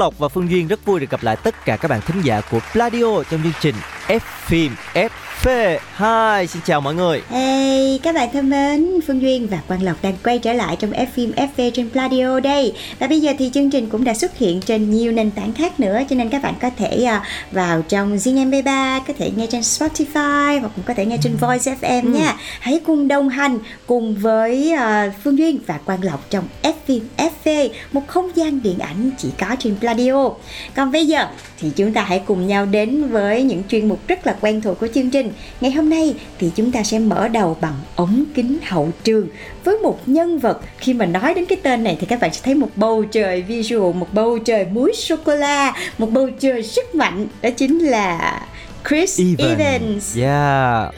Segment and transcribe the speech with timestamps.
[0.00, 2.40] Lộc và Phương Duyên rất vui được gặp lại tất cả các bạn thính giả
[2.50, 3.74] của Pladio trong chương trình
[4.08, 6.46] F phim FV2.
[6.46, 7.22] Xin chào mọi người.
[7.28, 10.90] Hey, các bạn thân mến, Phương Duyên và Quang Lộc đang quay trở lại trong
[10.90, 12.72] F phim FV trên Pladio đây.
[12.98, 15.80] Và bây giờ thì chương trình cũng đã xuất hiện trên nhiều nền tảng khác
[15.80, 19.46] nữa cho nên các bạn có thể à, vào trong Zing MP3, có thể nghe
[19.46, 22.36] trên Spotify hoặc cũng có thể nghe trên Voice FM nha.
[22.60, 27.08] Hãy cùng đồng hành cùng với à, Phương Duyên và Quang Lộc trong F phim
[27.16, 30.30] FV, một không gian điện ảnh chỉ có trên Pladio.
[30.74, 31.26] Còn bây giờ
[31.58, 34.80] thì chúng ta hãy cùng nhau đến với những chuyên mục rất là quen thuộc
[34.80, 35.32] của chương trình.
[35.60, 39.28] Ngày hôm nay thì chúng ta sẽ mở đầu bằng ống kính hậu trường
[39.64, 42.40] với một nhân vật khi mà nói đến cái tên này thì các bạn sẽ
[42.44, 46.62] thấy một bầu trời visual, một bầu trời muối sô cô la, một bầu trời
[46.62, 48.40] rất mạnh đó chính là
[48.88, 49.58] Chris Evans.
[49.58, 50.18] Evans.
[50.18, 50.94] Yeah.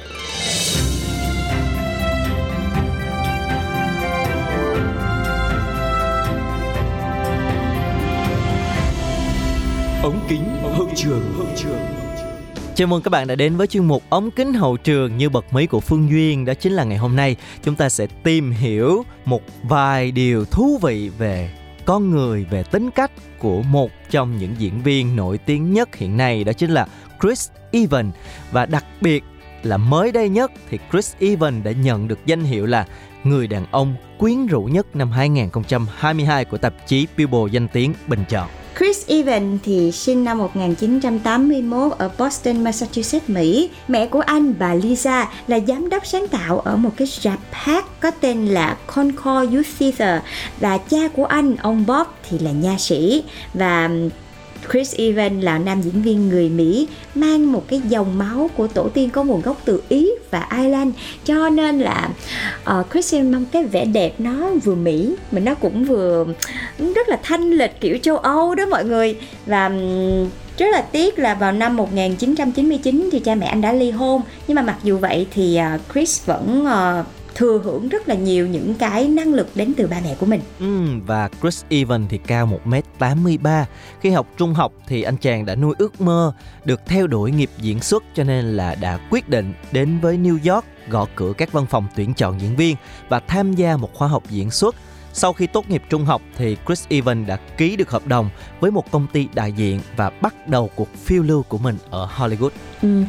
[10.03, 12.02] ống kính hậu trường hậu trường
[12.75, 15.53] Chào mừng các bạn đã đến với chuyên mục ống kính hậu trường như bật
[15.53, 16.45] mí của Phương Duyên.
[16.45, 20.79] Đó chính là ngày hôm nay chúng ta sẽ tìm hiểu một vài điều thú
[20.83, 21.51] vị về
[21.84, 26.17] con người, về tính cách của một trong những diễn viên nổi tiếng nhất hiện
[26.17, 26.87] nay đó chính là
[27.23, 28.14] Chris Evans
[28.53, 29.25] và đặc biệt
[29.62, 32.86] là mới đây nhất thì Chris Evans đã nhận được danh hiệu là
[33.25, 38.25] người đàn ông quyến rũ nhất năm 2022 của tạp chí People danh tiếng bình
[38.29, 38.48] chọn.
[38.78, 43.70] Chris Evans thì sinh năm 1981 ở Boston, Massachusetts, Mỹ.
[43.89, 48.01] Mẹ của anh, bà Lisa, là giám đốc sáng tạo ở một cái rạp hát
[48.01, 50.23] có tên là Concord Youth Theater.
[50.61, 53.24] Và cha của anh, ông Bob, thì là nha sĩ.
[53.55, 53.91] Và
[54.70, 58.89] Chris Evans là nam diễn viên người Mỹ mang một cái dòng máu của tổ
[58.89, 62.08] tiên có nguồn gốc từ Ý và Ireland cho nên là
[62.70, 66.27] uh, Chris Evans mang cái vẻ đẹp nó vừa Mỹ mà nó cũng vừa
[66.95, 69.17] rất là thanh lịch kiểu châu Âu đó mọi người.
[69.46, 69.68] Và
[70.58, 74.22] rất là tiếc là vào năm 1999 thì cha mẹ anh đã ly hôn.
[74.48, 78.47] Nhưng mà mặc dù vậy thì uh, Chris vẫn uh, thừa hưởng rất là nhiều
[78.47, 82.19] những cái năng lực đến từ ba mẹ của mình Ừ, và Chris Evan thì
[82.19, 83.65] cao 1m83.
[84.01, 86.33] Khi học trung học thì anh chàng đã nuôi ước mơ
[86.65, 90.55] được theo đuổi nghiệp diễn xuất cho nên là đã quyết định đến với New
[90.55, 92.77] York gõ cửa các văn phòng tuyển chọn diễn viên
[93.09, 94.75] và tham gia một khóa học diễn xuất.
[95.12, 98.30] Sau khi tốt nghiệp trung học thì Chris Evans đã ký được hợp đồng
[98.61, 102.08] với một công ty đại diện và bắt đầu cuộc phiêu lưu của mình ở
[102.17, 102.50] Hollywood.
[102.83, 103.06] Ừm,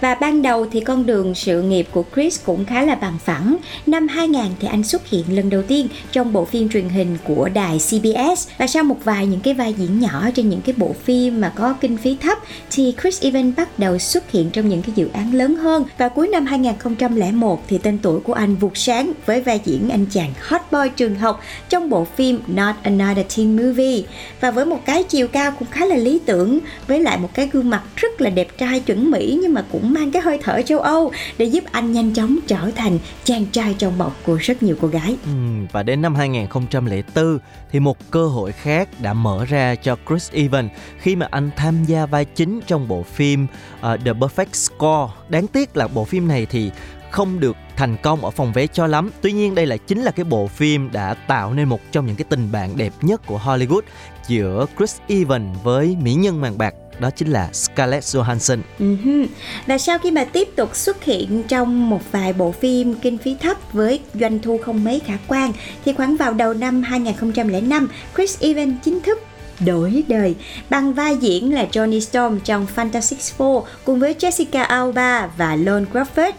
[0.00, 3.56] Và ban đầu thì con đường sự nghiệp của Chris cũng khá là bằng phẳng.
[3.86, 7.48] Năm 2000 thì anh xuất hiện lần đầu tiên trong bộ phim truyền hình của
[7.54, 10.94] đài CBS và sau một vài những cái vai diễn nhỏ trên những cái bộ
[11.04, 12.38] phim mà có kinh phí thấp
[12.70, 16.08] thì Chris Evans bắt đầu xuất hiện trong những cái dự án lớn hơn và
[16.08, 20.32] cuối năm 2001 thì tên tuổi của anh vụt sáng với vai diễn anh chàng
[20.40, 24.02] hot boy trường học trong bộ phim Not Another Teen Movie
[24.40, 27.48] và với một cái chiều cao cũng khá là lý tưởng với lại một cái
[27.52, 30.62] gương mặt rất là đẹp trai chuẩn Mỹ nhưng mà cũng mang cái hơi thở
[30.62, 34.62] châu Âu để giúp anh nhanh chóng trở thành chàng trai trong bọc của rất
[34.62, 35.16] nhiều cô gái.
[35.24, 35.30] Ừ,
[35.72, 37.38] và đến năm 2004
[37.72, 41.84] thì một cơ hội khác đã mở ra cho Chris Evans khi mà anh tham
[41.84, 45.12] gia vai chính trong bộ phim uh, The Perfect Score.
[45.28, 46.70] Đáng tiếc là bộ phim này thì
[47.12, 49.10] không được thành công ở phòng vé cho lắm.
[49.20, 52.16] Tuy nhiên đây là chính là cái bộ phim đã tạo nên một trong những
[52.16, 53.80] cái tình bạn đẹp nhất của Hollywood
[54.28, 58.58] giữa Chris Evans với mỹ nhân màn bạc đó chính là Scarlett Johansson.
[58.78, 59.26] Ừm,
[59.66, 63.36] Và sau khi mà tiếp tục xuất hiện trong một vài bộ phim kinh phí
[63.40, 65.52] thấp với doanh thu không mấy khả quan
[65.84, 69.18] thì khoảng vào đầu năm 2005, Chris Evans chính thức
[69.66, 70.34] đổi đời
[70.70, 75.86] bằng vai diễn là Johnny Storm trong Fantastic Four cùng với Jessica Alba và Lon
[75.92, 76.32] Crawford.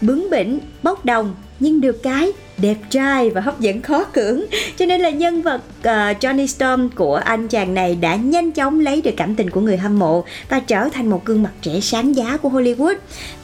[0.00, 4.42] Bướng bỉnh, bốc đồng nhưng được cái đẹp trai và hấp dẫn khó cưỡng.
[4.76, 5.84] Cho nên là nhân vật uh,
[6.20, 9.76] Johnny Storm của anh chàng này đã nhanh chóng lấy được cảm tình của người
[9.76, 12.94] hâm mộ và trở thành một gương mặt trẻ sáng giá của Hollywood.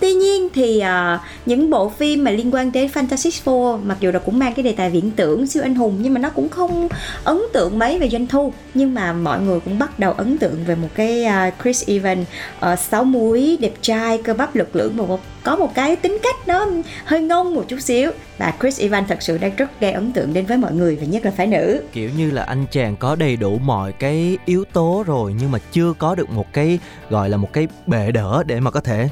[0.01, 4.11] Tuy nhiên thì uh, những bộ phim mà liên quan tới Fantastic Four mặc dù
[4.11, 6.49] là cũng mang cái đề tài viễn tưởng siêu anh hùng nhưng mà nó cũng
[6.49, 6.89] không
[7.25, 8.53] ấn tượng mấy về doanh thu.
[8.75, 12.27] Nhưng mà mọi người cũng bắt đầu ấn tượng về một cái uh, Chris Evans
[12.73, 16.19] uh, sáu múi đẹp trai cơ bắp lực lưỡng và một có một cái tính
[16.23, 16.67] cách nó
[17.05, 18.11] hơi ngông một chút xíu.
[18.39, 21.07] Và Chris Evans thật sự đang rất gây ấn tượng đến với mọi người và
[21.07, 21.83] nhất là phái nữ.
[21.93, 25.59] Kiểu như là anh chàng có đầy đủ mọi cái yếu tố rồi nhưng mà
[25.73, 26.79] chưa có được một cái
[27.11, 29.09] gọi là một cái bệ đỡ để mà có thể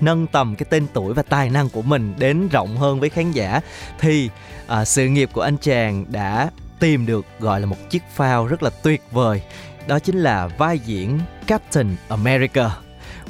[0.00, 3.32] nâng tầm cái tên tuổi và tài năng của mình đến rộng hơn với khán
[3.32, 3.60] giả.
[3.98, 4.30] Thì
[4.66, 6.50] à, sự nghiệp của anh chàng đã
[6.80, 9.42] tìm được gọi là một chiếc phao rất là tuyệt vời.
[9.86, 12.85] Đó chính là vai diễn Captain America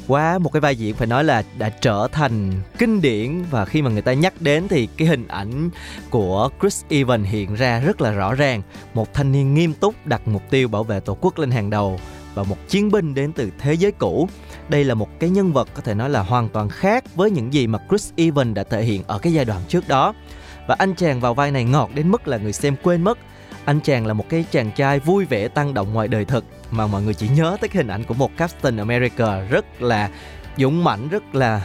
[0.07, 3.81] quá, một cái vai diễn phải nói là đã trở thành kinh điển và khi
[3.81, 5.69] mà người ta nhắc đến thì cái hình ảnh
[6.09, 8.61] của Chris Evans hiện ra rất là rõ ràng.
[8.93, 11.99] Một thanh niên nghiêm túc đặt mục tiêu bảo vệ tổ quốc lên hàng đầu
[12.33, 14.29] và một chiến binh đến từ thế giới cũ.
[14.69, 17.53] Đây là một cái nhân vật có thể nói là hoàn toàn khác với những
[17.53, 20.13] gì mà Chris Evans đã thể hiện ở cái giai đoạn trước đó.
[20.67, 23.17] Và anh chàng vào vai này ngọt đến mức là người xem quên mất.
[23.65, 26.87] Anh chàng là một cái chàng trai vui vẻ, tăng động ngoài đời thực mà
[26.87, 30.09] mọi người chỉ nhớ tới cái hình ảnh của một Captain America rất là
[30.57, 31.61] dũng mãnh, rất là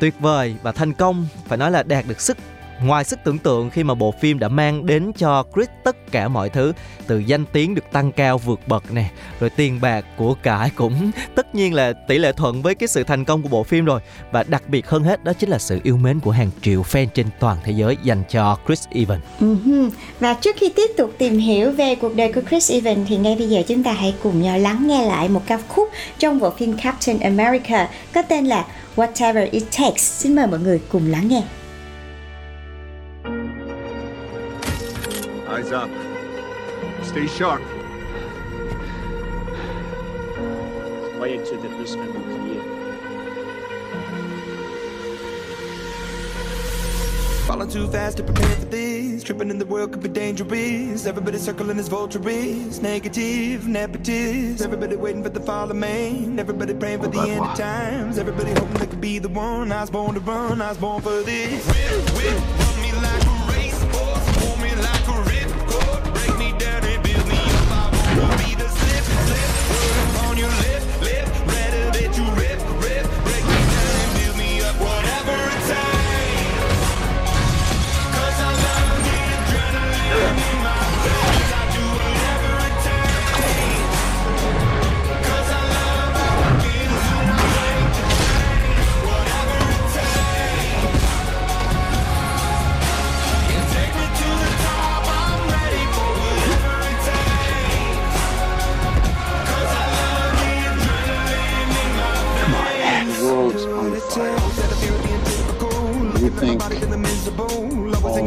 [0.00, 1.26] tuyệt vời và thành công.
[1.48, 2.36] Phải nói là đạt được sức
[2.82, 6.28] ngoài sức tưởng tượng khi mà bộ phim đã mang đến cho Chris tất cả
[6.28, 6.72] mọi thứ,
[7.06, 11.10] từ danh tiếng được tăng cao vượt bậc nè, rồi tiền bạc của cải cũng,
[11.34, 14.00] tất nhiên là tỷ lệ thuận với cái sự thành công của bộ phim rồi
[14.32, 17.06] và đặc biệt hơn hết đó chính là sự yêu mến của hàng triệu fan
[17.14, 19.22] trên toàn thế giới dành cho Chris Evans.
[19.40, 19.90] Uh-huh.
[20.20, 23.36] Và trước khi tiếp tục tìm hiểu về cuộc đời của Chris Evans thì ngay
[23.38, 25.88] bây giờ chúng ta hãy cùng nhau lắng nghe lại một ca khúc
[26.18, 30.02] trong bộ phim Captain America có tên là Whatever It Takes.
[30.02, 31.42] Xin mời mọi người cùng lắng nghe.
[35.56, 35.88] Eyes up.
[37.02, 37.62] Stay sharp.
[41.16, 42.60] Voyez que ce de plus un bouclier.
[47.46, 49.22] Falling too fast to prepare for this.
[49.22, 51.06] Tripping in the world could be dangerous.
[51.06, 52.82] Everybody circling as vultures.
[52.82, 54.60] Negative, nepotist.
[54.60, 56.38] Everybody waiting for the fall of man.
[56.38, 58.18] Everybody praying for the end of times.
[58.18, 59.72] Everybody hoping they could be the one.
[59.72, 60.60] I was born to run.
[60.60, 61.66] I was born for this.
[61.66, 62.65] Whip, whip, run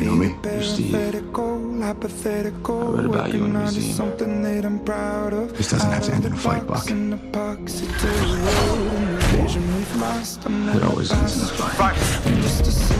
[0.00, 0.34] You know me?
[0.42, 0.92] You're Steve.
[0.92, 3.94] Hypothetical, I read about you in the museum.
[3.94, 5.54] Something that I'm proud of.
[5.54, 6.86] This doesn't have to end in a fight, Buck.
[6.88, 6.92] It
[10.84, 12.99] always ends in a fight.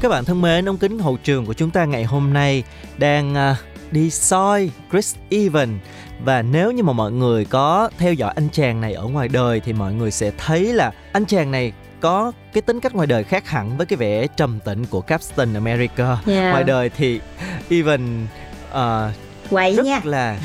[0.00, 2.64] Các bạn thân mến, ống kính hậu trường của chúng ta ngày hôm nay
[2.98, 5.80] đang uh, đi soi Chris Evans
[6.24, 9.60] và nếu như mà mọi người có theo dõi anh chàng này ở ngoài đời
[9.60, 13.24] thì mọi người sẽ thấy là anh chàng này có cái tính cách ngoài đời
[13.24, 16.18] khác hẳn với cái vẻ trầm tĩnh của Captain America.
[16.26, 16.52] Yeah.
[16.52, 17.20] Ngoài đời thì
[17.68, 18.26] Evan
[18.70, 19.14] uh,
[19.50, 20.00] Quậy rất nha.
[20.04, 20.38] là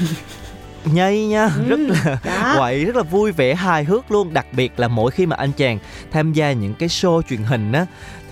[0.85, 2.53] nhây nha Ừ, rất là đó.
[2.57, 5.51] quậy rất là vui vẻ hài hước luôn đặc biệt là mỗi khi mà anh
[5.51, 5.79] chàng
[6.11, 7.85] tham gia những cái show truyền hình á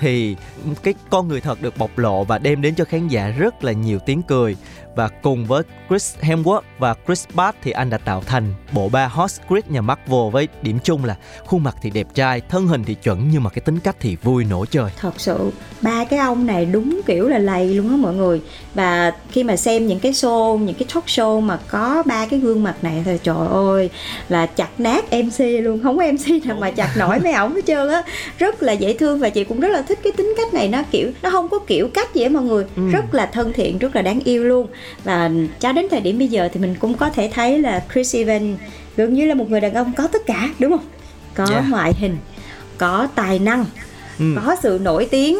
[0.03, 0.35] thì
[0.83, 3.71] cái con người thật được bộc lộ và đem đến cho khán giả rất là
[3.71, 4.55] nhiều tiếng cười.
[4.95, 9.07] Và cùng với Chris Hemsworth và Chris Pratt thì anh đã tạo thành bộ ba
[9.07, 12.83] Hot Chris nhà Marvel với điểm chung là khuôn mặt thì đẹp trai, thân hình
[12.83, 14.91] thì chuẩn nhưng mà cái tính cách thì vui nổ trời.
[14.99, 18.41] thật sự ba cái ông này đúng kiểu là lầy luôn á mọi người.
[18.73, 22.39] Và khi mà xem những cái show những cái talk show mà có ba cái
[22.39, 23.89] gương mặt này thì trời ơi
[24.29, 25.83] là chặt nát mc luôn.
[25.83, 28.03] Không có mc nào mà chặt nổi mấy ổng hết trơn á.
[28.37, 30.83] Rất là dễ thương và chị cũng rất là thích cái tính cách này nó
[30.91, 32.89] kiểu nó không có kiểu cách gì á mọi người Ừ.
[32.91, 34.67] rất là thân thiện rất là đáng yêu luôn
[35.03, 38.15] và cho đến thời điểm bây giờ thì mình cũng có thể thấy là Chris
[38.15, 38.59] Evans
[38.97, 40.85] gần như là một người đàn ông có tất cả đúng không
[41.35, 41.63] có Dạ.
[41.69, 42.17] ngoại hình
[42.77, 43.65] có tài năng
[44.19, 44.25] Ừ.
[44.35, 45.37] có sự nổi tiếng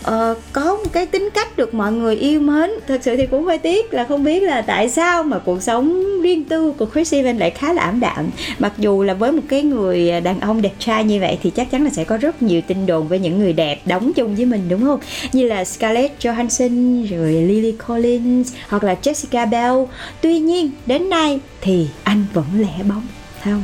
[0.00, 2.70] uh, có một cái tính cách được mọi người yêu mến.
[2.88, 6.04] Thật sự thì cũng hơi tiếc là không biết là tại sao mà cuộc sống
[6.22, 8.30] riêng tư của Chris Evans lại khá là ảm đạm.
[8.58, 11.70] Mặc dù là với một cái người đàn ông đẹp trai như vậy thì chắc
[11.70, 14.46] chắn là sẽ có rất nhiều tin đồn với những người đẹp đóng chung với
[14.46, 15.00] mình đúng không?
[15.32, 19.76] Như là Scarlett Johansson rồi Lily Collins hoặc là Jessica bell.
[20.20, 23.06] Tuy nhiên đến nay thì anh vẫn lẻ bóng
[23.40, 23.62] phải không?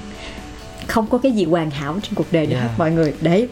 [0.87, 2.79] Không có cái gì hoàn hảo trên cuộc đời này Yeah.
[2.79, 3.49] mọi người đấy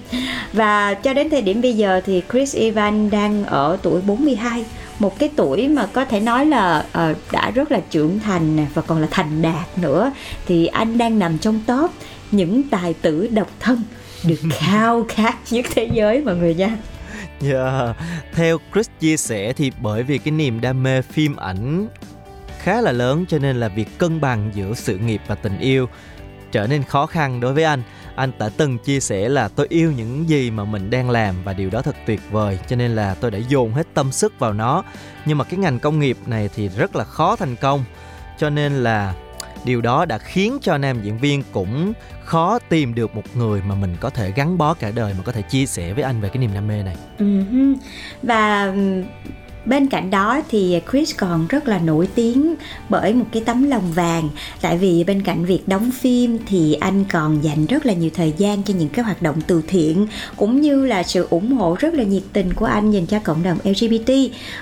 [0.52, 4.64] và cho đến thời điểm bây giờ thì Chris Evans đang ở tuổi 42
[4.98, 8.66] một cái tuổi mà có thể nói là ờ, đã rất là trưởng thành nè
[8.74, 10.12] và còn là thành đạt nữa
[10.46, 11.90] thì anh đang nằm trong top
[12.30, 13.82] những tài tử độc thân
[14.24, 16.76] được khao khát nhất thế giới mọi người nha
[17.50, 17.96] Yeah.
[18.34, 21.88] Theo Chris chia sẻ thì bởi vì cái niềm đam mê phim ảnh
[22.58, 25.88] khá là lớn cho nên là việc cân bằng giữa sự nghiệp và tình yêu
[26.52, 27.82] trở nên khó khăn đối với anh.
[28.14, 31.52] Anh đã từng chia sẻ là tôi yêu những gì mà mình đang làm và
[31.52, 34.52] điều đó thật tuyệt vời, cho nên là tôi đã dồn hết tâm sức vào
[34.52, 34.84] nó.
[35.24, 37.84] Nhưng mà cái ngành công nghiệp này thì rất là khó thành công,
[38.38, 39.14] cho nên là
[39.64, 41.92] điều đó đã khiến cho nam diễn viên cũng
[42.24, 45.32] khó tìm được một người mà mình có thể gắn bó cả đời, mà có
[45.32, 46.96] thể chia sẻ với anh về cái niềm đam mê này.
[47.18, 47.42] Ừ
[48.22, 48.74] và
[49.66, 52.54] bên cạnh đó thì Chris còn rất là nổi tiếng
[52.88, 54.28] bởi một cái tấm lòng vàng.
[54.60, 58.34] Tại vì bên cạnh việc đóng phim thì anh còn dành rất là nhiều thời
[58.38, 61.94] gian cho những cái hoạt động từ thiện cũng như là sự ủng hộ rất
[61.94, 64.12] là nhiệt tình của anh dành cho cộng đồng LGBT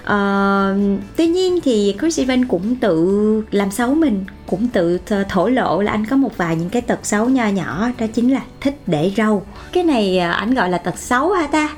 [0.04, 0.76] À, ờ,
[1.16, 5.92] tuy nhiên thì Chris Evans cũng tự làm xấu mình cũng tự thổ lộ là
[5.92, 9.12] anh có một vài những cái tật xấu nho nhỏ đó chính là thích để
[9.16, 9.42] râu.
[9.73, 11.69] Cái này ờ, anh gọi là tật xấu hả ta?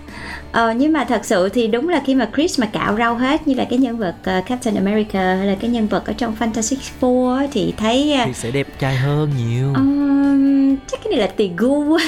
[0.52, 3.48] Ờ, nhưng mà thật sự thì đúng là khi mà Chris mà cạo râu hết
[3.48, 6.34] như là cái nhân vật ờ, Captain America hay là cái nhân vật ở trong
[6.38, 9.72] Fantastic Four á, thì thấy ờ, thì sẽ đẹp trai hơn nhiều.
[9.74, 11.82] Ừm, chắc cái này là tùy gu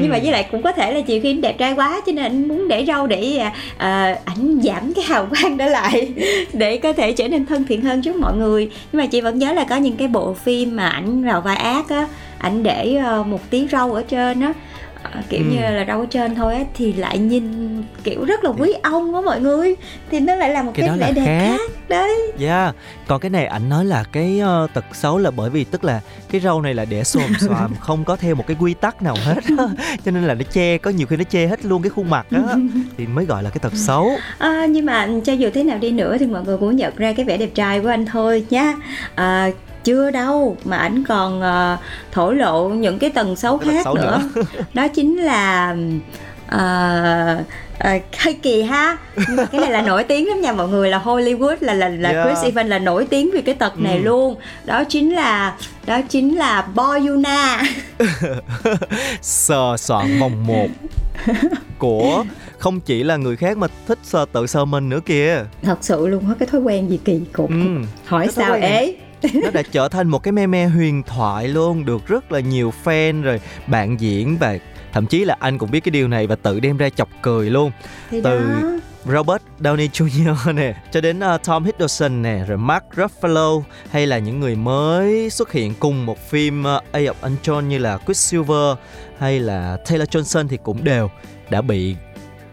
[0.00, 2.12] nhưng mà với lại cũng có thể là chiều khi anh đẹp trai quá cho
[2.12, 3.38] nên anh muốn để râu để
[3.76, 6.12] à, ảnh giảm cái hào quang đó lại
[6.52, 8.70] để có thể trở nên thân thiện hơn trước mọi người.
[8.92, 11.56] Nhưng mà chị vẫn nhớ là có những cái bộ phim mà ảnh vào vai
[11.56, 12.06] ác á
[12.38, 14.52] ảnh để ờ, một tí râu ở trên á
[15.28, 15.44] kiểu Ừ.
[15.50, 17.44] như là râu ở trên thôi á thì lại nhìn
[18.04, 19.74] kiểu rất là quý ông á mọi người
[20.10, 21.56] thì nó lại là một Cái cái, vẻ đẹp khác.
[21.58, 22.74] khác đấy Yeah,
[23.06, 26.00] còn cái này ảnh nói là cái ờ, tật xấu là bởi vì tức là
[26.30, 29.16] cái râu này là để xồm xoàm không có theo một cái quy tắc nào
[29.24, 29.38] hết
[30.04, 32.26] cho nên là nó che có nhiều khi nó che hết luôn cái khuôn mặt
[32.30, 32.40] á
[32.98, 34.10] thì mới gọi là cái tật xấu.
[34.38, 37.12] À, nhưng mà cho dù thế nào đi nữa thì mọi người cũng nhận ra
[37.12, 38.74] cái vẻ đẹp trai của anh thôi nhá
[39.14, 39.50] à,
[39.84, 41.76] chưa đâu mà ảnh còn ờ,
[42.12, 44.20] thổ lộ những cái tần xấu Cái khác xấu nữa.
[44.74, 45.76] đó chính là
[46.48, 47.36] ờ,
[47.78, 48.96] ờ, hơi kỳ ha
[49.28, 51.88] nhưng mà cái này là nổi tiếng lắm nha mọi người là Hollywood là là
[51.88, 52.26] là Yeah.
[52.26, 54.02] Chris Evans là nổi tiếng vì cái tật này Ừ.
[54.02, 55.54] luôn đó chính là
[55.86, 57.62] đó chính là Boyuna
[59.22, 60.66] Sờ soạn vòng một
[61.78, 62.24] của
[62.58, 65.44] không chỉ là người khác mà thích sờ tự sờ mình nữa kìa.
[65.62, 67.56] thật sự luôn có cái thói quen gì kỳ cục Ừ.
[68.06, 68.94] hỏi Cái sao ế
[69.34, 73.22] nó đã trở thành một cái meme huyền thoại luôn được rất là nhiều fan
[73.22, 74.58] rồi bạn diễn và
[74.92, 77.50] thậm chí là anh cũng biết cái điều này và tự đem ra chọc cười
[77.50, 77.70] luôn
[78.10, 78.72] thì Từ- đó
[79.04, 80.54] Robert Downey Jr.
[80.54, 85.30] nè cho đến uh, Tom Hiddleston nè rồi Mark Ruffalo hay là những người mới
[85.30, 88.76] xuất hiện cùng một phim uh, A of Ultron như là Quicksilver
[89.18, 91.10] hay là Taylor Johnson thì cũng đều
[91.50, 91.96] đã bị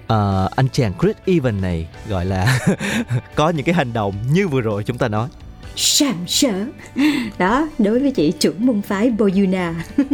[0.04, 2.60] uh, anh chàng Chris Evans này gọi là
[3.36, 5.30] có những cái hành động như vừa rồi chúng ta nói
[5.76, 6.52] sàm sỡ.
[7.38, 9.76] Đó đối với chị trưởng môn phái Boyuna.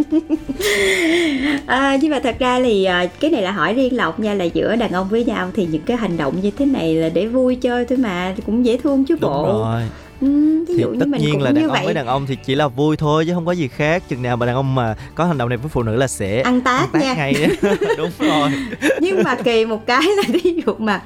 [1.65, 4.43] À, nhưng mà thật ra thì à, cái này là hỏi riêng lộc nha là
[4.45, 7.27] giữa đàn ông với nhau thì những cái hành động như thế này là để
[7.27, 9.43] vui chơi thôi mà thì cũng dễ thương chứ Đúng bộ.
[9.63, 9.81] rồi.
[10.21, 10.27] Ừ,
[10.67, 11.85] ví thì tất mình nhiên cũng là đàn ông vậy.
[11.85, 14.03] với đàn ông thì chỉ là vui thôi chứ không có gì khác.
[14.09, 16.41] Chừng nào mà đàn ông mà có hành động này với phụ nữ là sẽ
[16.41, 17.13] ăn tát nha.
[17.13, 17.33] ngay.
[17.97, 18.49] Đúng rồi.
[19.01, 21.01] Nhưng mà kỳ một cái là ví dụ mà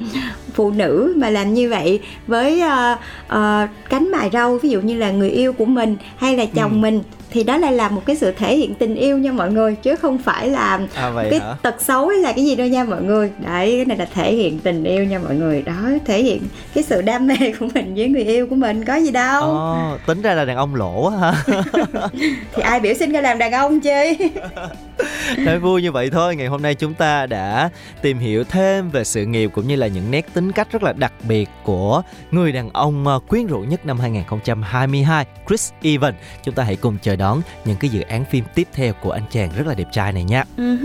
[0.60, 2.98] phụ nữ mà làm như vậy với uh,
[3.38, 6.72] uh, cánh mài râu ví dụ như là người yêu của mình hay là chồng
[6.72, 6.78] Ừ.
[6.78, 7.02] mình
[7.32, 9.96] thì đó lại là một cái sự thể hiện tình yêu nha mọi người chứ
[9.96, 11.54] không phải là à cái hả?
[11.62, 13.32] tật xấu hay là cái gì đâu nha mọi người.
[13.46, 15.62] Đấy cái này là thể hiện tình yêu nha mọi người.
[15.62, 16.42] Đó thể hiện
[16.74, 19.42] cái sự đam mê của mình với người yêu của mình có gì đâu.
[19.42, 21.34] Ồ, tính ra là đàn ông lỗ ha.
[22.56, 23.92] Thì ai biểu xin ra làm đàn ông chứ
[25.38, 27.70] Nói vui như vậy thôi, ngày hôm nay chúng ta đã
[28.02, 30.94] tìm hiểu thêm về sự nghiệp cũng như là những nét tính cách rất là
[30.94, 32.02] đặc biệt của
[32.32, 36.16] người đàn ông à, quyến rũ nhất năm 2022, Chris Evans.
[36.44, 39.24] Chúng ta hãy cùng chờ đón những cái dự án phim tiếp theo của anh
[39.32, 40.44] chàng rất là đẹp trai này nha.
[40.58, 40.78] Ừ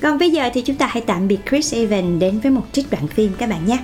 [0.00, 2.90] Còn bây giờ thì chúng ta hãy tạm biệt Chris Evans đến với một trích
[2.90, 3.78] đoạn phim các bạn nhé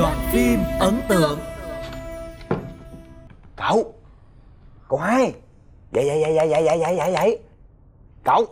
[0.00, 1.38] Đoạn phim ấn tượng.
[3.56, 3.94] Cậu
[4.88, 5.32] Cậu hai.
[5.92, 7.38] Dậy dậy dậy dậy dậy dậy dậy dậy
[8.24, 8.46] Cậu.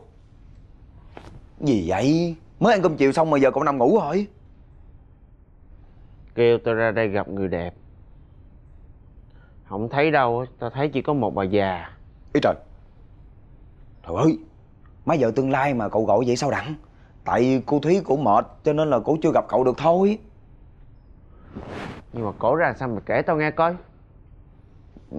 [1.61, 2.37] Gì vậy?
[2.61, 4.27] Mới ăn cơm chiều xong mà giờ cậu nằm ngủ rồi.
[6.35, 7.75] Kêu tôi ra đây gặp người đẹp.
[9.65, 11.91] Không thấy đâu tao thấy chỉ có một bà già.
[12.33, 12.55] Ý trời.
[14.07, 14.39] Trời ơi
[15.05, 16.75] Mấy giờ tương lai mà cậu gọi vậy sao đặng?
[17.25, 20.19] Tại cô Thúy cổ mệt Cho nên là cổ chưa gặp cậu được thôi
[22.13, 23.77] nhưng mà cổ ra sao mà kể tao nghe coi?
[25.11, 25.19] Ừ,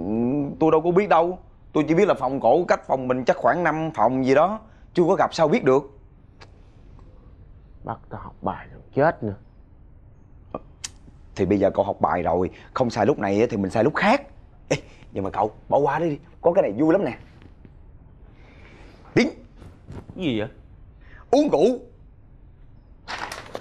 [0.59, 1.39] Tôi đâu có biết đâu.
[1.73, 4.59] Tôi chỉ biết là phòng cổ cách phòng mình chắc khoảng 5 phòng gì đó.
[4.93, 5.99] Chưa có gặp sao biết được.
[7.83, 9.35] Bắt tao học bài rồi chết nữa.
[11.35, 12.49] Thì bây giờ cậu học bài rồi.
[12.73, 14.21] Không sai lúc này thì mình sai lúc khác.
[14.69, 14.77] Ê,
[15.11, 16.17] Nhưng mà cậu bỏ qua đi.
[16.41, 17.17] Có cái này vui lắm nè.
[19.13, 19.29] Tiếng.
[20.15, 20.49] Cái gì vậy?
[21.31, 21.79] Uống rượu.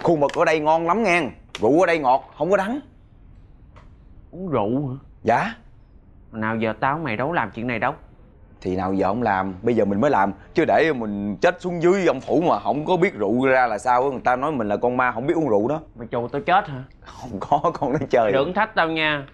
[0.03, 1.29] Khu mực ở đây ngon lắm nghe
[1.61, 2.79] Rượu ở đây ngọt không có đắng.
[4.31, 4.95] Uống rượu hả?
[5.23, 5.53] Dạ.
[6.31, 7.93] Nào giờ tao mày đâu làm chuyện này đâu.
[8.61, 11.81] Thì nào giờ không làm Bây giờ mình mới làm Chứ để mình chết xuống
[11.81, 14.11] dưới ông phủ mà không có biết rượu ra là sao.
[14.11, 15.79] Người ta nói mình là con ma không biết uống rượu đó.
[15.95, 16.83] Mày chù tao chết hả?
[17.01, 19.27] Không có con nói chơi đừng thách tao nha.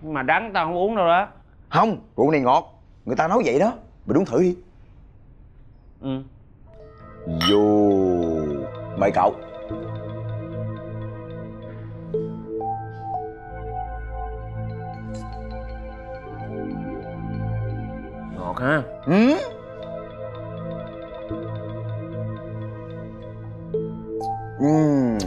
[0.00, 1.28] Nhưng mà đắng tao không uống đâu đó.
[1.68, 2.72] Không rượu này ngọt
[3.04, 3.72] Người ta nói vậy đó.
[4.06, 4.56] Mình uống thử đi.
[6.00, 6.22] Ừ.
[7.50, 7.92] Vô
[8.98, 9.34] Mời cậu
[18.60, 19.36] ngọt ha ừ?
[24.58, 25.18] Ừm.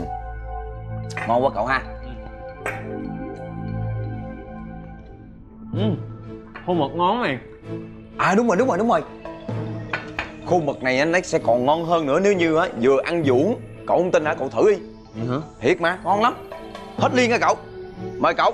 [1.28, 1.82] Ngon quá cậu ha.
[5.74, 5.82] Ừ.
[6.66, 7.38] Khô mực ngon mày
[8.18, 9.02] À đúng rồi đúng rồi đúng rồi.
[10.46, 13.24] Khô mực này anh ấy sẽ còn ngon hơn nữa nếu như á vừa ăn
[13.30, 14.34] uống Cậu không tin hả?
[14.34, 14.76] Cậu thử đi.
[15.14, 15.36] Vậy hả?
[15.60, 16.34] Thiệt mà ngon lắm.
[16.98, 17.56] Hết liên nha cậu?
[18.18, 18.52] Mời cậu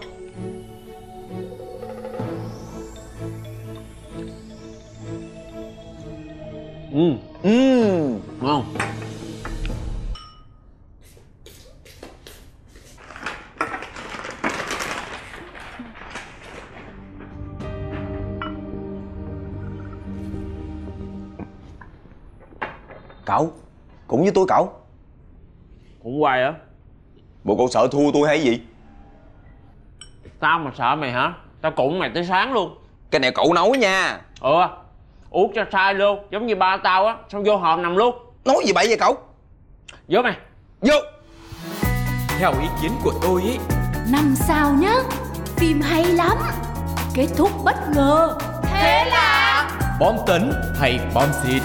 [6.97, 7.13] ừ.
[7.43, 8.21] Ừm.
[8.41, 8.65] ngon.
[23.25, 23.53] Cậu
[24.07, 24.73] Cũng với tôi cậu.
[26.03, 26.55] Cũng hoài á
[27.45, 28.61] Bộ cậu sợ thua tôi hay gì?
[30.41, 31.35] Tao mà sợ mày hả?
[31.61, 32.79] Tao cũng mày tới sáng luôn.
[33.11, 34.21] Cái này cậu nấu nha.
[34.41, 34.86] Ừ
[35.31, 38.15] uống cho sai luôn giống như ba tao á xong vô hòm nằm luôn.
[38.45, 39.17] Nói gì bậy vậy cậu?
[40.09, 40.37] Vô mày.
[40.81, 40.95] Vô.
[42.39, 43.59] Theo ý kiến của tôi ý
[44.13, 44.95] Năm sao nhá
[45.57, 46.37] Phim hay lắm.
[47.15, 48.39] Kết thúc bất ngờ.
[48.63, 51.63] Thế là Bom tấn hay bom xịt?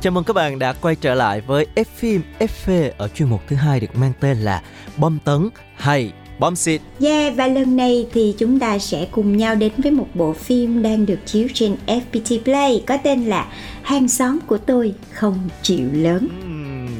[0.00, 3.40] Chào mừng các bạn đã quay trở lại với F phim FV ở chuyên mục
[3.48, 4.62] thứ hai được mang tên là
[4.96, 6.80] Bom tấn hay bom xịt.
[7.00, 10.82] Yeah, và lần này thì chúng ta sẽ cùng nhau đến với một bộ phim
[10.82, 13.46] đang được chiếu trên FPT Play có tên là
[13.82, 16.28] Hàng xóm của tôi không chịu lớn.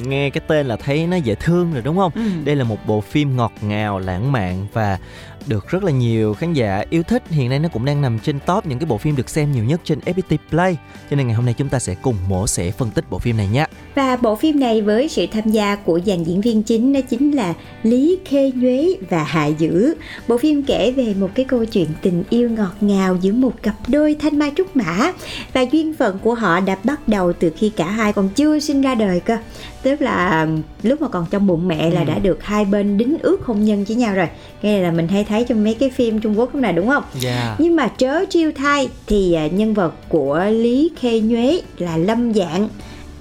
[0.06, 2.12] Nghe cái tên là thấy nó dễ thương rồi đúng không?
[2.14, 2.22] Ừ.
[2.44, 4.98] Đây là một bộ phim ngọt ngào, lãng mạn và
[5.46, 8.38] được rất là nhiều khán giả yêu thích hiện nay nó cũng đang nằm trên
[8.46, 10.76] top những cái bộ phim được xem nhiều nhất trên FPT Play
[11.10, 13.36] cho nên ngày hôm nay chúng ta sẽ cùng mổ sẽ phân tích bộ phim
[13.36, 16.92] này nhé Và bộ phim này với sự tham gia của dàn diễn viên chính
[16.92, 19.94] đó chính là Lý Khê Nhuế và Hạ Dữ.
[20.28, 23.74] Bộ phim kể về một cái câu chuyện tình yêu ngọt ngào giữa một cặp
[23.88, 25.12] đôi thanh mai trúc mã
[25.52, 28.82] và duyên phận của họ đã bắt đầu từ khi cả hai còn chưa sinh
[28.82, 29.36] ra đời cơ.
[29.82, 30.46] Tức là
[30.82, 32.06] lúc mà còn trong bụng mẹ là Ừ.
[32.06, 34.26] đã được hai bên đính ước hôn nhân với nhau rồi.
[34.62, 37.04] Này là mình hay thấy trong mấy cái phim Trung Quốc lúc này đúng không?
[37.24, 37.60] yeah.
[37.60, 42.34] Nhưng mà trớ chiêu thai thì à, nhân vật của Lý Khê Nhuế là Lâm
[42.34, 42.68] Dạng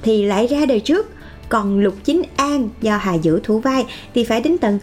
[0.01, 1.11] thì lại ra đời trước
[1.49, 4.79] còn Lục Chính An do Hà Dữ thủ vai thì phải đến tận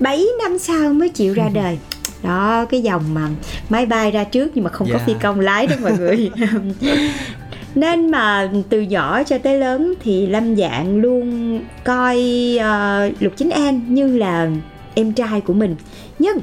[0.00, 1.78] 7 năm sau mới chịu ra đời
[2.22, 3.28] đó cái dòng mà
[3.68, 5.04] máy bay ra trước nhưng mà không có Dạ.
[5.06, 6.30] phi công lái đó mọi người
[7.74, 12.18] nên mà từ nhỏ cho tới lớn thì Lâm Dạng luôn coi
[12.60, 14.50] ờ, Lục Chính An như là
[14.94, 15.76] em trai của mình
[16.18, 16.38] nhưng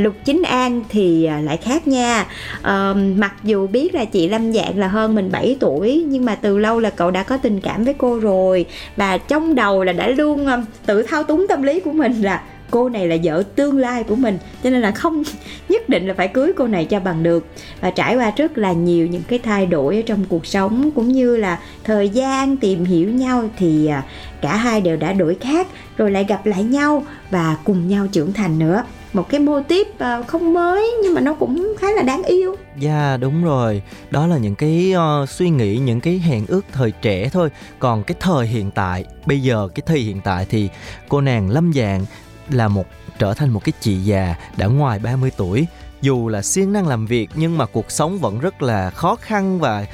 [0.00, 2.26] Lục Chính An thì à, lại khác nha.
[2.62, 6.34] À, Mặc dù biết là chị Lâm Dạng là hơn mình 7 tuổi Nhưng mà
[6.34, 8.66] từ lâu là cậu đã có tình cảm với cô rồi.
[8.96, 10.46] Và trong đầu là đã luôn
[10.86, 14.16] tự thao túng tâm lý của mình là Cô này là vợ tương lai của
[14.16, 15.22] mình Cho nên là không
[15.68, 17.46] nhất định là phải cưới cô này cho bằng được.
[17.80, 21.08] Và trải qua rất là nhiều những cái thay đổi ở trong cuộc sống Cũng
[21.08, 24.02] như là thời gian tìm hiểu nhau Thì à,
[24.40, 28.32] cả hai đều đã đổi khác Rồi lại gặp lại nhau và cùng nhau trưởng
[28.32, 32.02] thành nữa một cái mô típ ờ, không mới nhưng mà nó cũng khá là
[32.02, 32.56] đáng yêu.
[32.78, 33.82] Dạ đúng rồi.
[34.10, 37.50] Đó là những cái uh, suy nghĩ Những cái hẹn ước thời trẻ thôi.
[37.78, 40.68] Còn cái thời hiện tại Bây giờ cái thời hiện tại thì
[41.08, 42.06] Cô nàng Lâm Dạng
[42.50, 42.86] Là một
[43.18, 45.66] trở thành một cái chị già Đã ngoài 30 tuổi.
[46.00, 49.58] Dù là siêng năng làm việc Nhưng mà cuộc sống vẫn rất là khó khăn
[49.58, 49.86] Và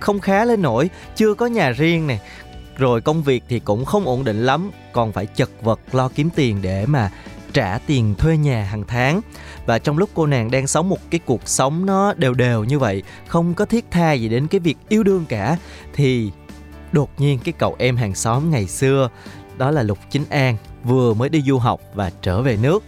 [0.00, 0.90] không khá lên nổi.
[1.16, 2.18] Chưa có nhà riêng nè.
[2.76, 4.70] Rồi công việc thì cũng không ổn định lắm.
[4.92, 7.10] Còn phải chật vật lo kiếm tiền để mà
[7.54, 9.20] trả tiền thuê nhà hàng tháng.
[9.66, 12.78] Và trong lúc cô nàng đang sống một cái cuộc sống nó đều đều như
[12.78, 15.56] vậy, không có thiết tha gì đến cái việc yêu đương cả,
[15.92, 16.30] thì
[16.92, 19.08] đột nhiên cái cậu em hàng xóm ngày xưa,
[19.56, 22.84] đó là lục chính an, vừa mới đi du học và trở về nước.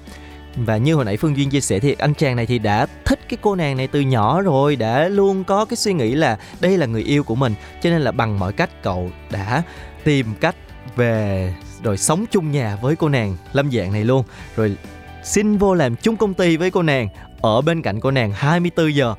[0.57, 3.21] Và như hồi nãy phương duyên chia sẻ thì anh chàng này thì đã thích
[3.29, 6.79] cái cô nàng này từ nhỏ rồi, đã luôn có cái suy nghĩ là đây
[6.79, 9.63] là người yêu của mình, cho nên là bằng mọi cách cậu đã
[10.05, 10.57] tìm cách
[10.97, 11.55] về
[11.87, 14.25] rồi sống chung nhà với cô nàng lâm dạng này luôn.
[14.57, 14.77] Rồi
[15.25, 17.09] xin vô làm chung công ty với cô nàng
[17.41, 19.15] ở bên cạnh cô nàng 24 giờ.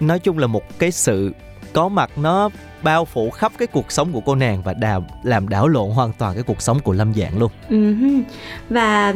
[0.00, 1.32] Nói chung là một cái sự
[1.72, 2.48] có mặt nó
[2.82, 6.12] bao phủ khắp cái cuộc sống của cô nàng và đào, làm đảo lộn hoàn
[6.18, 7.50] toàn cái cuộc sống của lâm dạng luôn.
[7.68, 7.94] Ừ
[8.70, 9.14] và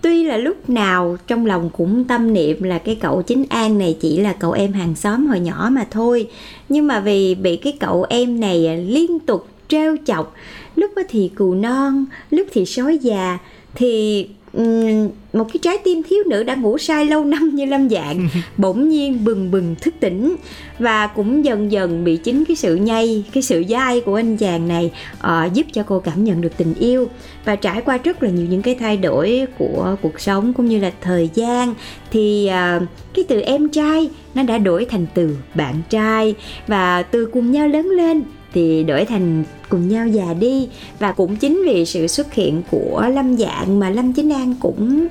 [0.00, 3.96] tuy là lúc nào trong lòng cũng tâm niệm là cái cậu chính an này
[4.00, 6.28] chỉ là cậu em hàng xóm hồi nhỏ mà thôi.
[6.68, 10.34] Nhưng mà vì bị cái cậu em này liên tục trêu chọc
[10.78, 13.38] lúc thì cừu non lúc thì sói già.
[13.74, 14.26] Thì
[15.32, 18.88] một cái trái tim thiếu nữ đã ngủ say lâu năm như lâm dạng bỗng
[18.88, 20.36] nhiên bừng bừng thức tỉnh
[20.78, 24.68] và cũng dần dần bị chính cái sự nhây cái sự dai của anh chàng
[24.68, 27.08] này ờ, giúp cho cô cảm nhận được tình yêu
[27.44, 30.80] và trải qua rất là nhiều những cái thay đổi của cuộc sống cũng như
[30.80, 31.74] là thời gian.
[32.10, 32.80] Thì à,
[33.14, 36.34] cái từ em trai nó đã đổi thành từ bạn trai
[36.66, 40.68] và từ cùng nhau lớn lên thì đổi thành cùng nhau già đi.
[40.98, 45.08] Và cũng chính vì sự xuất hiện của lâm dạng mà lâm chính an cũng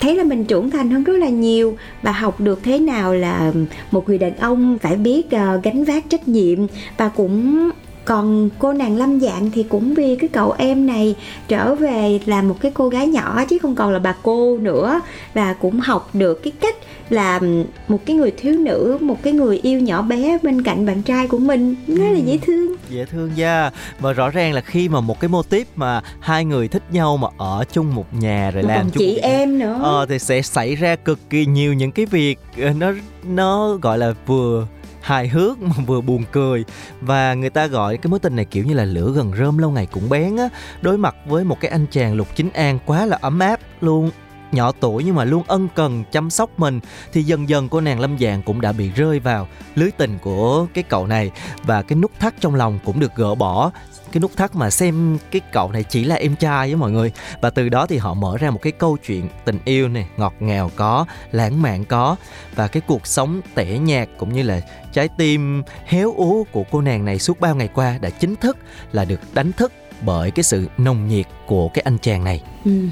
[0.00, 1.76] thấy là mình trưởng thành hơn rất là nhiều.
[2.02, 3.52] Và học được thế nào là
[3.90, 6.58] một người đàn ông phải biết ờ, gánh vác trách nhiệm.
[6.96, 7.70] Và cũng
[8.04, 11.14] còn cô nàng lâm dạng thì cũng vì cái cậu em này
[11.48, 15.00] trở về là một cái cô gái nhỏ chứ không còn là bà cô nữa.
[15.34, 16.76] Và cũng học được cái cách
[17.10, 21.02] làm một cái người thiếu nữ một cái người yêu nhỏ bé bên cạnh bạn
[21.02, 21.74] trai của mình.
[21.86, 22.74] Rất là dễ thương.
[22.90, 23.70] Dễ thương nha.
[24.00, 27.16] Và rõ ràng là khi mà một cái mô típ mà hai người thích nhau
[27.16, 29.80] mà ở chung một nhà rồi Mà làm chung chị một- em nữa.
[29.82, 32.92] ờ thì sẽ xảy ra cực kỳ nhiều những cái việc ờ, nó
[33.24, 34.66] nó gọi là vừa
[35.00, 36.64] hài hước mà vừa buồn cười.
[37.00, 39.70] Và người ta gọi cái mối tình này kiểu như là lửa gần rơm lâu
[39.70, 40.48] ngày cũng bén á.
[40.82, 44.10] Đối mặt với một cái anh chàng lục chính an quá là ấm áp luôn
[44.52, 46.80] nhỏ tuổi nhưng mà luôn ân cần chăm sóc mình,
[47.12, 50.66] thì dần dần cô nàng lâm dạng cũng đã bị rơi vào lưới tình của
[50.74, 51.30] cái cậu này.
[51.62, 53.70] Và cái nút thắt trong lòng cũng được gỡ bỏ.
[54.12, 57.12] Cái nút thắt mà xem cái cậu này chỉ là em trai với mọi người.
[57.42, 60.34] Và từ đó thì họ mở ra một cái câu chuyện tình yêu này ngọt
[60.40, 62.16] ngào có, lãng mạn có.
[62.54, 64.60] Và cái cuộc sống tẻ nhạt cũng như là
[64.92, 68.56] trái tim héo úa của cô nàng này suốt bao ngày qua đã chính thức
[68.92, 72.42] là được đánh thức bởi cái sự nồng nhiệt của cái anh chàng này.
[72.64, 72.88] Ừ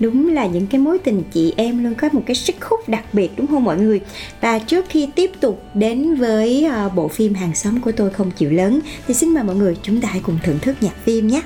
[0.00, 3.04] Đúng là những cái mối tình chị em luôn có một cái sức hút đặc
[3.12, 4.00] biệt, đúng không mọi người?
[4.40, 8.30] Và trước khi tiếp tục đến với ờ, bộ phim Hàng xóm của tôi không
[8.30, 11.26] chịu lớn, thì xin mời mọi người chúng ta hãy cùng thưởng thức nhạc phim
[11.28, 11.42] nhé.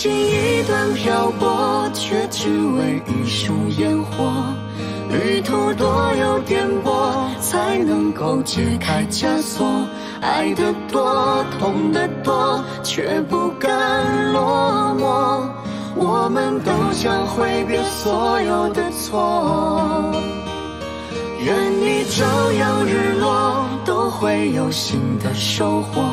[0.00, 4.32] 经一段漂泊，却只为一束烟火。
[5.10, 9.66] 旅途多有颠簸，才能够解开枷锁。
[10.20, 15.50] 爱得多，痛得多，却不甘落寞。
[15.96, 20.14] 我们都将挥别所有的错。
[21.44, 26.04] 愿你朝阳日落，都会有新的收获。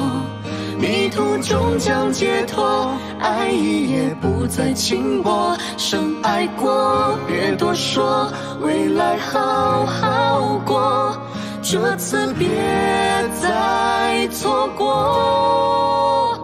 [0.79, 5.55] 迷途终将解脱，爱意也不再轻薄。
[5.77, 11.17] 深爱过，别多说，未来好好过。
[11.61, 12.47] 这次别
[13.41, 16.37] 再错过，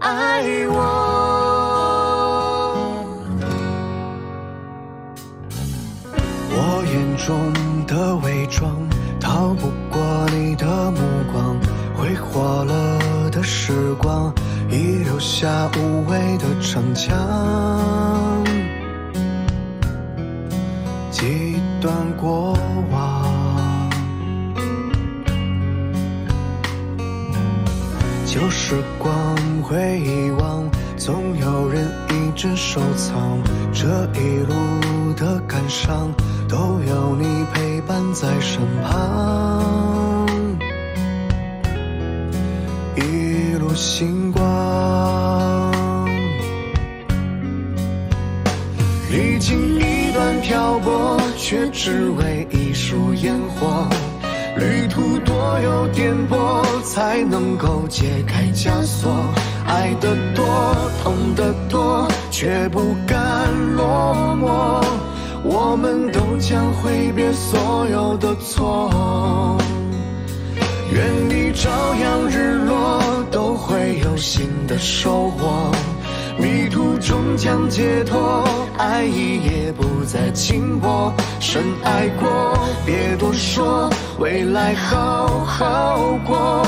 [0.00, 0.76] 爱我。
[6.54, 8.70] 我眼中的伪装，
[9.18, 10.98] 逃不过你的目
[11.32, 11.56] 光。
[11.94, 12.98] 挥霍了
[13.32, 14.32] 的时光，
[14.70, 18.44] 已留下无谓的逞强。
[21.10, 22.56] 几段过
[22.90, 23.90] 往，
[28.26, 29.10] 旧时光
[29.62, 30.68] 会遗忘，
[30.98, 33.38] 总有人一直收藏。
[33.72, 36.12] 这一路的感伤，
[36.48, 40.01] 都有你陪伴在身旁。
[43.74, 44.42] 星光，
[49.10, 53.86] 历经一段漂泊，却只为一束烟火。
[54.56, 59.10] 旅途多有颠簸，才能够解开枷锁。
[59.66, 60.44] 爱得多，
[61.02, 63.18] 痛得多，却不甘
[63.74, 64.84] 落寞。
[65.44, 69.58] 我们都将挥别所有的错。
[70.92, 73.01] 愿你朝阳日落，
[73.62, 75.70] 会有新的收获。
[76.38, 78.44] 迷途终将解脱，
[78.76, 81.12] 爱意也不再轻薄。
[81.38, 86.62] 深爱过，别多说，未来好好过。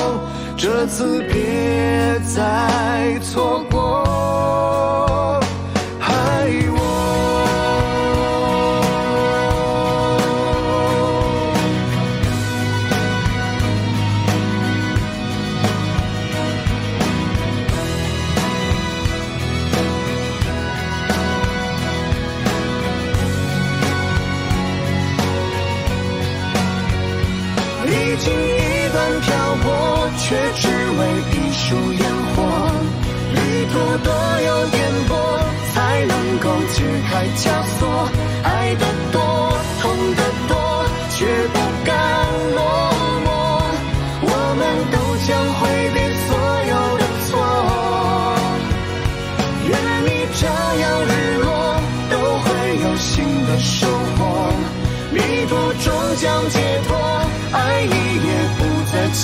[0.57, 4.04] 这次别再错过，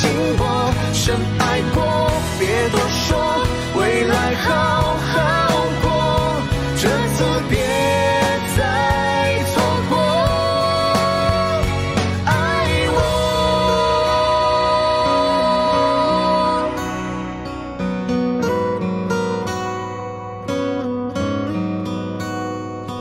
[0.00, 0.72] 不再轻薄。
[0.92, 1.82] 深爱过，
[2.38, 3.18] 别多说，
[3.76, 5.18] 未来好好
[5.82, 5.88] 过。
[6.76, 7.58] 这次别
[8.56, 8.58] 再
[9.52, 9.94] 错过，
[12.26, 12.28] 爱
[12.92, 12.98] 我。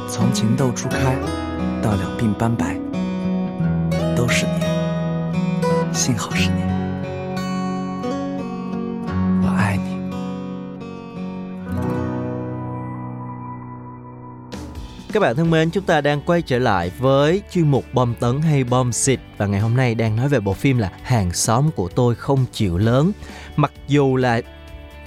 [0.09, 0.97] 从情窦初开
[1.81, 2.77] 到两鬓斑白，
[4.15, 4.51] 都是你，
[5.93, 6.58] 幸好是你，
[15.19, 18.63] Các bạn thân mến, chúng ta đang quay trở lại với chuyên mục bom tấn hay
[18.63, 21.89] bom xịt và ngày hôm nay đang nói về bộ phim là Hàng xóm của
[21.89, 23.11] tôi không chịu lớn.
[23.55, 24.41] Mặc dù là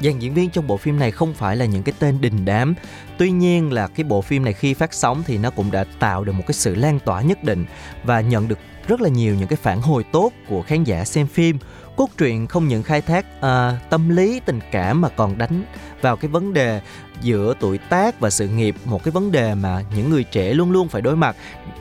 [0.00, 2.74] dàn diễn viên trong bộ phim này không phải là những cái tên đình đám
[3.18, 6.24] tuy nhiên là cái bộ phim này khi phát sóng thì nó cũng đã tạo
[6.24, 7.64] được một cái sự lan tỏa nhất định
[8.04, 11.26] và nhận được rất là nhiều những cái phản hồi tốt của khán giả xem
[11.26, 11.58] phim
[11.96, 15.64] cốt truyện không những khai thác uh, tâm lý tình cảm mà còn đánh
[16.00, 16.80] vào cái vấn đề
[17.22, 20.72] giữa tuổi tác và sự nghiệp một cái vấn đề mà những người trẻ luôn
[20.72, 21.36] luôn phải đối mặt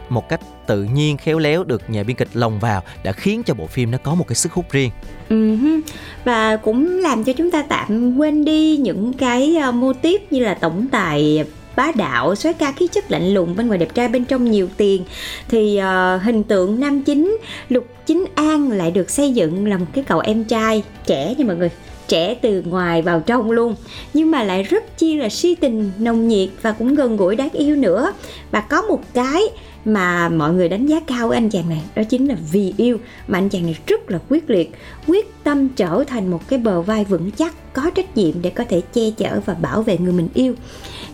[0.09, 3.53] một cách tự nhiên khéo léo được nhà biên kịch lồng vào đã khiến cho
[3.53, 4.91] bộ phim nó có một cái sức hút riêng.
[5.33, 5.85] Uh
[6.25, 10.39] và cũng làm cho chúng ta tạm quên đi những cái uh, mô tiếp như
[10.39, 14.07] là tổng tài bá đạo xoáy ca khí chất lạnh lùng bên ngoài đẹp trai
[14.07, 15.03] bên trong nhiều tiền.
[15.49, 17.37] Thì uh, hình tượng nam chính
[17.69, 21.45] lục chính an lại được xây dựng là một cái cậu em trai trẻ nha
[21.45, 21.69] mọi người
[22.11, 23.75] trẻ từ ngoài vào trong luôn.
[24.13, 27.49] Nhưng mà lại rất chi là si tình, nồng nhiệt và cũng gần gũi đáng
[27.49, 28.13] yêu nữa.
[28.51, 29.41] Và có một cái
[29.85, 32.97] mà mọi người đánh giá cao anh chàng này, đó chính là vì yêu.
[33.27, 34.71] Mà anh chàng này rất là quyết liệt,
[35.07, 38.63] quyết tâm trở thành một cái bờ vai vững chắc, có trách nhiệm để có
[38.69, 40.53] thể che chở và bảo vệ người mình yêu.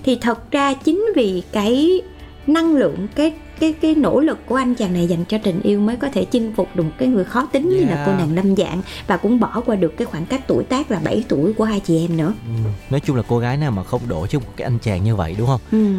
[0.04, 2.02] Thì thật ra chính vì cái
[2.48, 5.80] năng lượng, cái cái cái nỗ lực của anh chàng này dành cho tình yêu
[5.80, 7.82] mới có thể chinh phục được cái người khó tính yeah.
[7.82, 10.64] như là cô nàng lâm dạng và cũng bỏ qua được cái khoảng cách tuổi
[10.64, 12.70] tác là 7 tuổi của hai chị em nữa ừ.
[12.90, 15.16] nói chung là cô gái nào mà không đổ cho một cái anh chàng như
[15.16, 15.96] vậy đúng không ừ.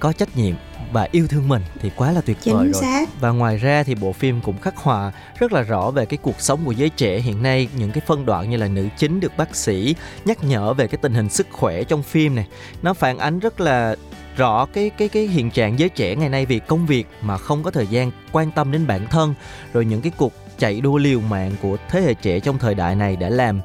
[0.00, 0.54] có trách nhiệm
[0.92, 3.20] và yêu thương mình thì quá là tuyệt Chính vời rồi xác.
[3.20, 6.40] và ngoài ra thì bộ phim cũng khắc họa rất là rõ về cái cuộc
[6.40, 9.32] sống của giới trẻ hiện nay những cái phân đoạn như là nữ chính được
[9.36, 9.94] bác sĩ
[10.24, 12.46] nhắc nhở về cái tình hình sức khỏe trong phim này
[12.82, 13.96] nó phản ánh rất là
[14.36, 17.62] rõ cái cái cái hiện trạng giới trẻ ngày nay vì công việc mà không
[17.62, 19.34] có thời gian quan tâm đến bản thân
[19.72, 22.94] rồi những cái cuộc chạy đua liều mạng của thế hệ trẻ trong thời đại
[22.94, 23.60] này đã làm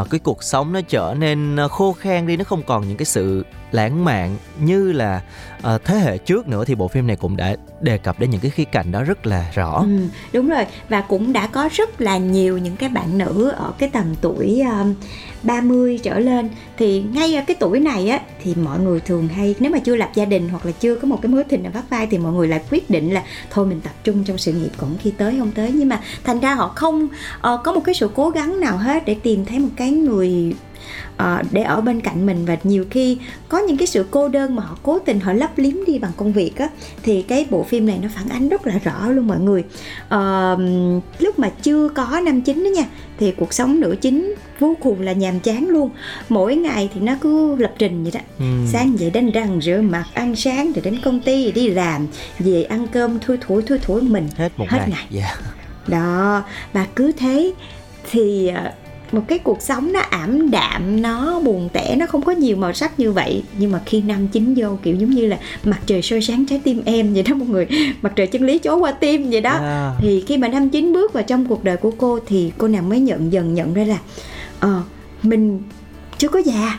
[0.00, 2.96] uh, cái cuộc sống nó trở nên ờ, khô khan đi nó không còn những
[2.96, 5.22] cái sự lãng mạn như là
[5.58, 8.40] uh, thế hệ trước nữa thì bộ phim này cũng đã đề cập đến những
[8.40, 9.80] cái khía cạnh đó rất là rõ.
[9.80, 9.98] Ừ,
[10.32, 10.64] đúng rồi.
[10.88, 14.62] Và cũng đã có rất là nhiều những cái bạn nữ ở cái tầm tuổi
[14.70, 14.94] ờ, um,
[15.42, 16.48] 30 trở lên.
[16.76, 19.96] Thì ngay ở cái tuổi này á thì mọi người thường hay nếu mà chưa
[19.96, 22.18] lập gia đình hoặc là chưa có một cái mối tình nào vắt vai thì
[22.18, 25.10] mọi người lại quyết định là thôi mình tập trung trong sự nghiệp còn khi
[25.10, 25.72] tới không tới.
[25.74, 29.04] Nhưng mà thành ra họ không uh, có một cái sự cố gắng nào hết
[29.04, 30.54] để tìm thấy một cái người
[31.22, 34.56] uh, để ở bên cạnh mình và nhiều khi có những cái sự cô đơn
[34.56, 36.68] mà họ cố tình họ lấp liếm đi bằng công việc á
[37.02, 39.64] thì cái bộ phim này nó phản ánh rất là rõ luôn mọi người
[40.06, 40.60] uh,
[41.18, 42.84] lúc mà chưa có năm chính đó nha
[43.18, 45.90] thì cuộc sống nữ chính vô cùng là nhàm chán luôn
[46.28, 48.44] mỗi ngày thì nó cứ lập trình vậy đó ừ.
[48.72, 52.06] sáng dậy đánh răng rửa mặt ăn sáng rồi đến công ty đi làm
[52.38, 55.22] về ăn cơm thui thủi thui thủi mình hết một hết ngày, ngày.
[55.22, 55.40] Yeah.
[55.86, 57.52] đó và cứ thế
[58.10, 58.52] thì
[59.12, 62.72] một cái cuộc sống nó ảm đạm nó buồn tẻ nó không có nhiều màu
[62.72, 63.42] sắc như vậy.
[63.58, 66.60] Nhưng mà khi năm chín vô kiểu giống như là mặt trời soi sáng trái
[66.64, 67.66] tim em vậy đó mọi người.
[68.02, 69.52] Mặt trời chân lý chố qua tim vậy đó.
[69.52, 69.92] À.
[70.00, 72.88] thì khi mà năm chín bước vào trong cuộc đời của cô thì cô nàng
[72.88, 73.98] mới nhận dần nhận ra là
[74.60, 75.60] ờ uh, mình
[76.18, 76.78] chưa có già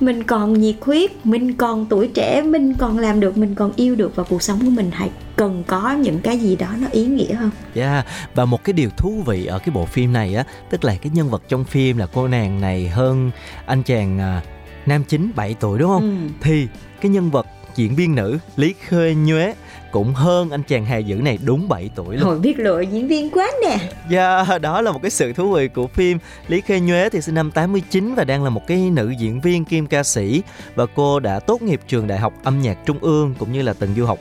[0.00, 3.94] mình còn nhiệt huyết mình còn tuổi trẻ mình còn làm được mình còn yêu
[3.94, 7.06] được và cuộc sống của mình hãy cần có những cái gì đó nó ý
[7.06, 7.50] nghĩa hơn.
[7.74, 10.94] Yeah, và một cái điều thú vị ở cái bộ phim này á, tức là
[11.02, 13.30] cái nhân vật trong phim là cô nàng này hơn
[13.66, 14.42] anh chàng à,
[14.86, 16.28] nam chính 7 tuổi đúng không?
[16.28, 16.34] Ừ.
[16.40, 16.66] Thì
[17.00, 19.54] cái nhân vật diễn viên nữ Lý Khê Nhuế
[19.92, 22.28] cũng hơn anh chàng hài dữ này đúng 7 tuổi luôn.
[22.28, 23.78] Hồi biết lựa diễn viên quá nè.
[24.10, 26.18] Dạ, yeah, đó là một cái sự thú vị của phim.
[26.48, 29.64] Lý Khê Nhuế thì sinh năm 89 và đang là một cái nữ diễn viên
[29.64, 30.42] kim ca sĩ
[30.74, 33.72] và cô đã tốt nghiệp trường Đại học Âm nhạc Trung ương cũng như là
[33.72, 34.18] từng du học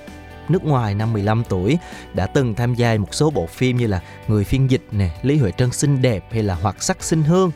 [0.49, 1.77] nước ngoài năm 15 tuổi
[2.13, 5.37] đã từng tham gia một số bộ phim như là Người phiên dịch nè, Lý
[5.37, 7.51] Huệ Trân xinh đẹp hay là Hoặc sắc sinh hương.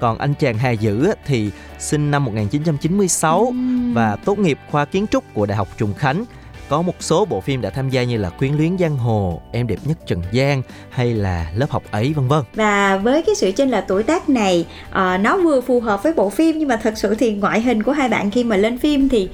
[0.00, 3.52] Còn anh chàng Hà Dữ thì sinh năm 1996
[3.92, 6.24] và tốt nghiệp khoa kiến trúc của Đại học Trùng Khánh
[6.68, 9.66] có một số bộ phim đã tham gia như là Quyến luyến giang hồ, Em
[9.66, 12.42] đẹp nhất Trần gian hay là Lớp học ấy vân vân.
[12.54, 16.12] Và với cái sự chênh là tuổi tác này, uh, nó vừa phù hợp với
[16.12, 18.78] bộ phim nhưng mà thật sự thì ngoại hình của hai bạn khi mà lên
[18.78, 19.28] phim thì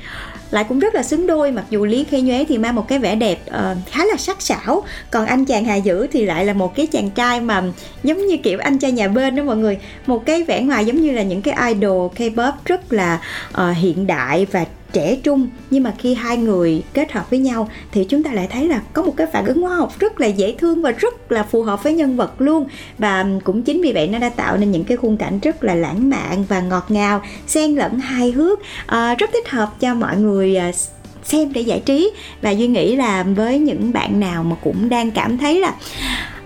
[0.50, 2.98] lại cũng rất là xứng đôi mặc dù lý khê nhuế thì mang một cái
[2.98, 6.52] vẻ đẹp uh, khá là sắc sảo còn anh chàng hà dữ thì lại là
[6.52, 7.62] một cái chàng trai mà
[8.02, 11.00] giống như kiểu anh trai nhà bên đó mọi người một cái vẻ ngoài giống
[11.00, 15.82] như là những cái idol k-pop rất là uh, hiện đại và trẻ trung nhưng
[15.82, 19.02] mà khi hai người kết hợp với nhau thì chúng ta lại thấy là có
[19.02, 21.82] một cái phản ứng hóa học rất là dễ thương và rất là phù hợp
[21.82, 22.66] với nhân vật luôn.
[22.98, 25.74] Và cũng chính vì vậy nó đã tạo nên những cái khung cảnh rất là
[25.74, 30.16] lãng mạn và ngọt ngào xen lẫn hài hước à, rất thích hợp cho mọi
[30.16, 30.72] người à,
[31.24, 32.10] xem để giải trí.
[32.42, 35.74] Và duy nghĩ là với những bạn nào mà cũng đang cảm thấy là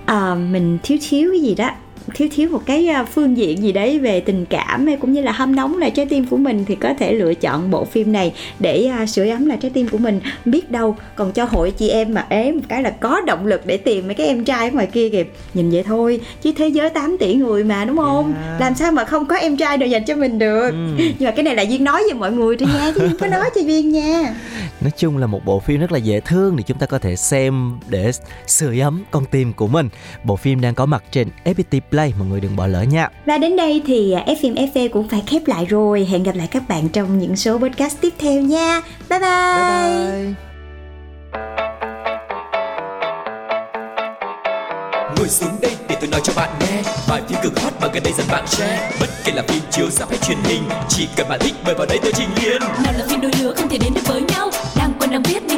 [0.05, 1.71] à, mình thiếu thiếu cái gì đó
[2.15, 5.23] thiếu thiếu một cái à, phương diện gì đấy về tình cảm hay cũng như
[5.23, 8.13] là hâm nóng lại trái tim của mình thì có thể lựa chọn bộ phim
[8.13, 10.21] này để uh, sưởi ấm lại trái tim của mình.
[10.45, 13.67] Biết đâu còn cho hội chị em mà ế một cái là có động lực
[13.67, 15.25] để tìm mấy cái em trai ở ngoài kia kìa.
[15.55, 18.35] Nhìn vậy thôi chứ thế giới 8 tỷ người mà đúng không?
[18.35, 18.61] Yeah.
[18.61, 20.71] làm sao mà không có em trai nào dành cho mình được?
[20.71, 20.77] Ừ.
[20.99, 23.27] nhưng mà cái này là duyên nói với mọi người thôi nha chứ không có
[23.27, 24.35] nói cho duyên nha.
[24.81, 27.17] Nói chung là một bộ phim rất là dễ thương thì chúng ta có thể
[27.17, 28.11] xem để
[28.47, 29.89] sưởi ấm con tim của mình.
[30.25, 33.09] Bộ phim đang có mặt trên FPT Play mọi người đừng bỏ lỡ nha.
[33.27, 36.07] Và đến đây thì à, FM FV cũng phải khép lại rồi.
[36.11, 38.81] Hẹn gặp lại các bạn trong những số podcast tiếp theo nha.
[39.11, 40.35] Bye bye, bye, bye.
[45.17, 46.83] ngồi xuống đây để tôi nói cho bạn nghe.
[47.09, 48.91] Vài phim cực hot mà gần đây dần bạn share.
[49.01, 51.87] Bất kể là phim chiếu rạp hay truyền hình chỉ cần bạn thích mời vào
[51.87, 54.51] đây tôi trình liền nào là phim đôi lứa không thể đến được với nhau.
[54.77, 55.54] Đang quen đang biết